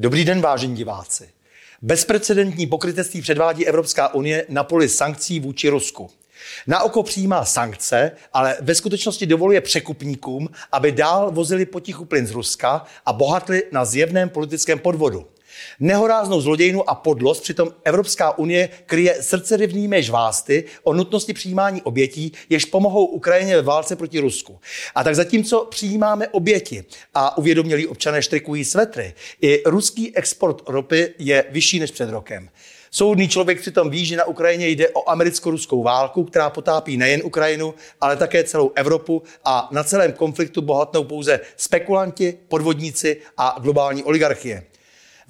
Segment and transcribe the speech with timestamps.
[0.00, 1.28] Dobrý den, vážení diváci.
[1.82, 6.10] Bezprecedentní pokrytectví předvádí Evropská unie na poli sankcí vůči Rusku.
[6.66, 12.30] Na oko přijímá sankce, ale ve skutečnosti dovoluje překupníkům, aby dál vozili potichu plyn z
[12.30, 15.26] Ruska a bohatli na zjevném politickém podvodu.
[15.80, 22.64] Nehoráznou zlodějnu a podlost přitom Evropská unie kryje srdcerivnými žvásty o nutnosti přijímání obětí, jež
[22.64, 24.58] pomohou Ukrajině ve válce proti Rusku.
[24.94, 31.44] A tak zatímco přijímáme oběti a uvědomělí občané štrikují svetry, i ruský export ropy je
[31.50, 32.50] vyšší než před rokem.
[32.92, 37.74] Soudný člověk přitom ví, že na Ukrajině jde o americko-ruskou válku, která potápí nejen Ukrajinu,
[38.00, 44.62] ale také celou Evropu a na celém konfliktu bohatnou pouze spekulanti, podvodníci a globální oligarchie.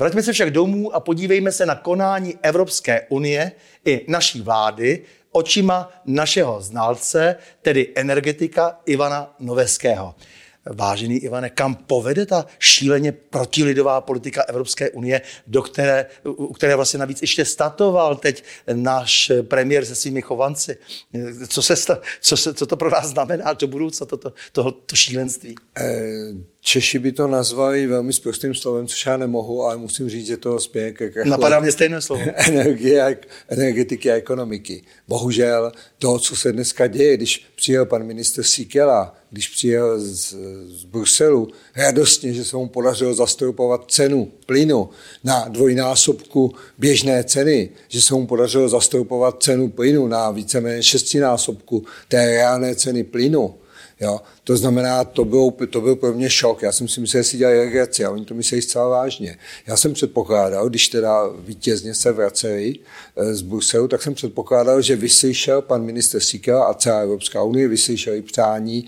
[0.00, 3.52] Vraťme se však domů a podívejme se na konání Evropské unie
[3.84, 10.14] i naší vlády očima našeho znalce, tedy energetika Ivana Noveského.
[10.64, 16.98] Vážený Ivane, kam povede ta šíleně protilidová politika Evropské unie, do které, u které vlastně
[16.98, 20.76] navíc ještě statoval teď náš premiér se svými chovanci.
[21.48, 21.74] Co, se,
[22.20, 25.54] co, se, co to pro nás znamená do budoucna, to, to, to, to šílenství?
[25.76, 25.82] Eh,
[26.62, 30.60] Češi by to nazvali velmi sprostým slovem, což já nemohu, ale musím říct, že to
[30.60, 31.28] spěje ke krachu.
[31.28, 32.22] Napadá mě stejné slovo.
[32.34, 34.82] Energie, energetiky a ekonomiky.
[35.08, 40.34] Bohužel to, co se dneska děje, když přijel pan minister Sikela, když přijel z,
[40.66, 44.90] z Bruselu, radostně, že se mu podařilo zastropovat cenu plynu
[45.24, 52.26] na dvojnásobku běžné ceny, že se mu podařilo zastropovat cenu plynu na víceméně šestinásobku té
[52.26, 53.54] reálné ceny plynu,
[54.00, 54.20] Jo?
[54.44, 56.62] To znamená, to byl, to byl pro mě šok.
[56.62, 59.36] Já jsem si myslel, že si dělají legraci a oni to mysleli zcela vážně.
[59.66, 62.74] Já jsem předpokládal, když teda vítězně se vraceli
[63.16, 67.68] eh, z Bruselu, tak jsem předpokládal, že vyslyšel pan minister Sikel a celá Evropská unie,
[67.68, 68.84] vyslyšeli přání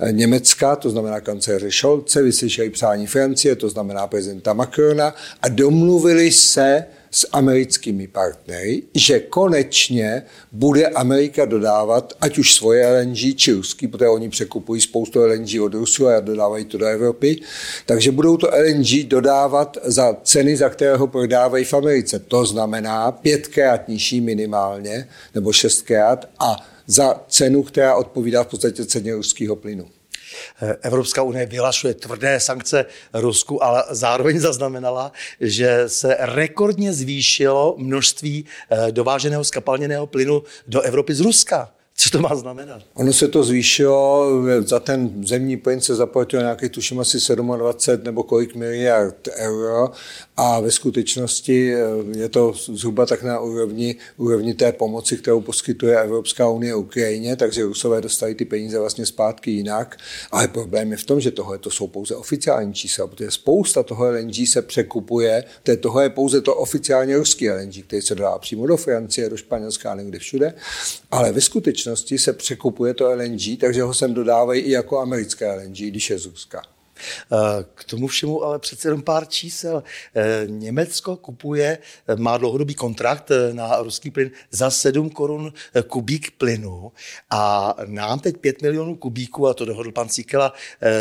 [0.00, 6.32] eh, Německa, to znamená kancléře Scholze, vyslyšeli přání Francie, to znamená prezidenta Macrona a domluvili
[6.32, 10.22] se s americkými partnery, že konečně
[10.52, 15.74] bude Amerika dodávat ať už svoje LNG či ruský, protože oni překupují spoustu LNG od
[15.74, 17.40] Rusu a dodávají to do Evropy,
[17.86, 22.18] takže budou to LNG dodávat za ceny, za které ho prodávají v Americe.
[22.18, 26.56] To znamená pětkrát nižší minimálně, nebo šestkrát a
[26.86, 29.86] za cenu, která odpovídá v podstatě ceně ruského plynu.
[30.82, 38.92] Evropská unie vyhlašuje tvrdé sankce Rusku, ale zároveň zaznamenala, že se rekordně zvýšilo množství eh,
[38.92, 41.72] dováženého skapalněného plynu do Evropy z Ruska.
[42.02, 42.82] Co to má znamenat?
[42.94, 44.30] Ono se to zvýšilo,
[44.60, 49.90] za ten zemní plyn se zaplatilo nějakých, tuším, asi 27 nebo kolik miliard euro.
[50.36, 51.78] A ve skutečnosti eh,
[52.18, 57.64] je to zhruba tak na úrovni, úrovni té pomoci, kterou poskytuje Evropská unie Ukrajině, takže
[57.64, 59.96] Rusové dostali ty peníze vlastně zpátky jinak,
[60.30, 64.10] ale problém je v tom, že tohle to jsou pouze oficiální čísla, protože spousta toho
[64.10, 65.44] LNG se překupuje,
[65.80, 69.94] tohle je pouze to oficiálně ruský LNG, který se dodá přímo do Francie, do Španělska,
[69.94, 70.54] někde všude,
[71.10, 75.76] ale ve skutečnosti se překupuje to LNG, takže ho sem dodávají i jako americké LNG,
[75.76, 76.79] když je z.
[77.32, 79.82] Eh, k tomu všemu ale přece jenom pár čísel.
[80.14, 81.78] Eh, Německo kupuje,
[82.08, 85.52] eh, má dlouhodobý kontrakt na ruský plyn za 7 korun
[85.86, 86.92] kubík plynu
[87.30, 90.52] a nám teď 5 milionů kubíků, a to dohodl pan Cíkela,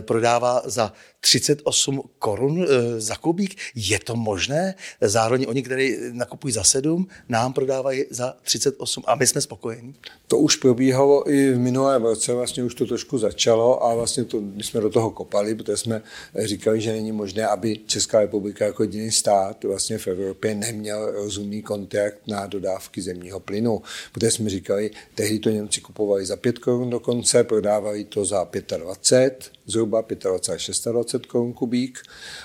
[0.00, 2.66] prodává za 38 korun
[2.98, 3.56] za kubík.
[3.74, 4.74] Je to možné?
[5.00, 9.94] Zároveň oni, kteří nakupují za 7, nám prodávají za 38 a my jsme spokojení.
[10.26, 14.40] To už probíhalo i v minulém roce, vlastně už to trošku začalo a vlastně to,
[14.40, 16.02] my jsme do toho kopali, protože jsme
[16.44, 21.62] říkali, že není možné, aby Česká republika jako jediný stát vlastně v Evropě neměl rozumný
[21.62, 23.82] kontrakt na dodávky zemního plynu.
[24.12, 29.50] Protože jsme říkali, tehdy to Němci kupovali za 5 korun dokonce, prodávali to za 25,
[29.66, 31.98] zhruba 25 až 26 korun kubík.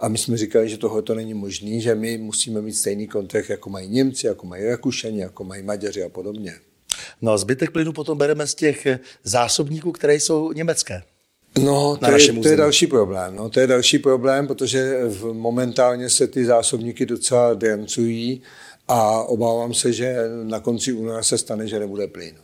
[0.00, 3.48] A my jsme říkali, že tohle to není možné, že my musíme mít stejný kontrakt,
[3.48, 6.54] jako mají Němci, jako mají Rakušani, jako mají Maďaři a podobně.
[7.22, 8.86] No a zbytek plynu potom bereme z těch
[9.24, 11.02] zásobníků, které jsou německé.
[11.58, 13.36] No, to, je, to je další problém.
[13.36, 15.00] No, to je další problém, protože
[15.32, 18.42] momentálně se ty zásobníky docela drencují
[18.88, 22.34] a obávám se, že na konci února se stane, že nebude plyn.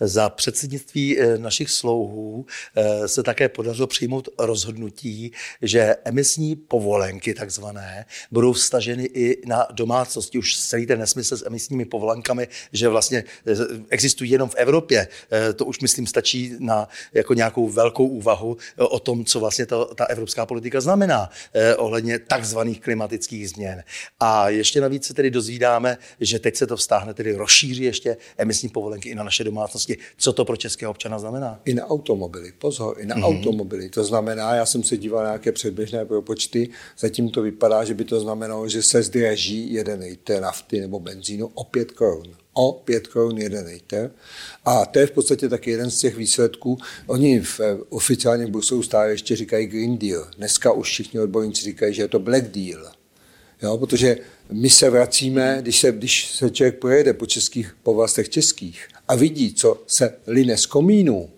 [0.00, 2.46] Za předsednictví eh, našich slouhů
[2.76, 5.32] eh, se také podařilo přijmout rozhodnutí,
[5.62, 10.38] že emisní povolenky takzvané budou vstaženy i na domácnosti.
[10.38, 13.52] Už celý ten nesmysl s emisními povolenkami, že vlastně eh,
[13.88, 15.08] existují jenom v Evropě.
[15.56, 20.04] To už myslím stačí na jako nějakou velkou úvahu o tom, co vlastně to, ta
[20.04, 21.30] evropská politika znamená
[21.76, 23.84] ohledně takzvaných klimatických změn.
[24.20, 28.68] A ještě navíc se tedy dozvídáme, že teď se to vztáhne, tedy rozšíří ještě emisní
[28.68, 30.14] povolenky i na naše domácnosti společnosti.
[30.18, 31.60] Co to pro českého občana znamená?
[31.64, 33.24] I na automobily, pozor, i na mm-hmm.
[33.24, 33.88] automobily.
[33.88, 36.68] To znamená, já jsem se díval na nějaké předběžné propočty,
[36.98, 41.50] zatím to vypadá, že by to znamenalo, že se zdraží jeden litr nafty nebo benzínu
[41.54, 44.10] o 5 korun o 5 korun jeden litr.
[44.64, 46.78] A to je v podstatě taky jeden z těch výsledků.
[47.06, 50.26] Oni v eh, oficiálně Bruselu stále ještě říkají Green Deal.
[50.36, 52.95] Dneska už všichni odborníci říkají, že je to Black Deal.
[53.62, 54.16] Jo, protože
[54.52, 59.54] my se vracíme, když se, když se člověk projede po českých povlastech českých a vidí,
[59.54, 61.30] co se line z komínů,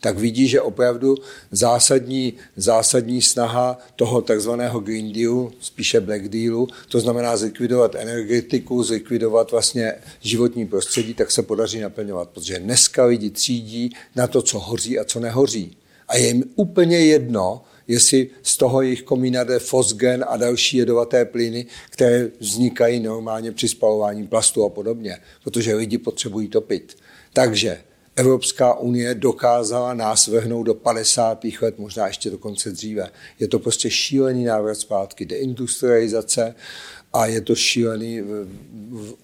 [0.00, 1.14] tak vidí, že opravdu
[1.50, 9.50] zásadní, zásadní snaha toho takzvaného Green Dealu, spíše Black Dealu, to znamená zlikvidovat energetiku, zlikvidovat
[9.50, 14.98] vlastně životní prostředí, tak se podaří naplňovat, protože dneska lidi třídí na to, co hoří
[14.98, 15.76] a co nehoří.
[16.08, 21.24] A je jim úplně jedno, jestli z toho jejich komína jde fosgen a další jedovaté
[21.24, 26.96] plyny, které vznikají normálně při spalování plastu a podobně, protože lidi potřebují topit.
[27.32, 27.80] Takže
[28.16, 31.44] Evropská unie dokázala nás vehnout do 50.
[31.62, 33.10] let, možná ještě dokonce dříve.
[33.38, 36.54] Je to prostě šílený návrat zpátky, deindustrializace
[37.12, 38.22] a je to šílený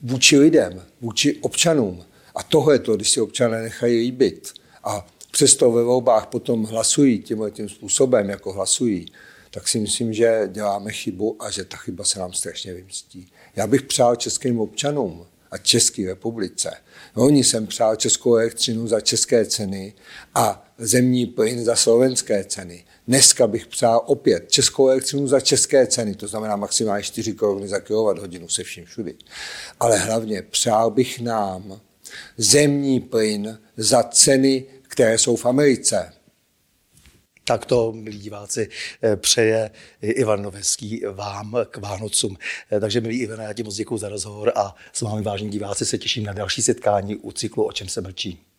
[0.02, 2.04] vůči lidem, vůči občanům.
[2.34, 4.52] A tohle je to, když si občané nechají líbit
[4.84, 9.06] a přesto ve volbách potom hlasují tímhle tím způsobem, jako hlasují,
[9.50, 13.32] tak si myslím, že děláme chybu a že ta chyba se nám strašně vymstí.
[13.56, 16.70] Já bych přál českým občanům a České republice.
[17.14, 19.94] Oni jsem přál českou elektřinu za české ceny
[20.34, 22.84] a zemní plyn za slovenské ceny.
[23.08, 27.80] Dneska bych přál opět českou elektřinu za české ceny, to znamená maximálně 4 koruny za
[28.20, 29.14] hodinu se vším všudy.
[29.80, 31.80] Ale hlavně přál bych nám
[32.36, 36.12] zemní plyn za ceny které jsou v Americe.
[37.44, 38.68] Tak to, milí diváci,
[39.02, 39.70] eh, přeje
[40.02, 42.36] Ivan Noveský vám k Vánocům.
[42.72, 45.86] Eh, takže, milí Ivane, já ti moc děkuji za rozhovor a s vámi, vážení diváci,
[45.86, 48.51] se těším na další setkání u cyklu O čem se mlčí.